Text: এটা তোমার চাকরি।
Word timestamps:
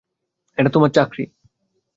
এটা 0.57 0.69
তোমার 0.69 0.91
চাকরি। 0.91 1.23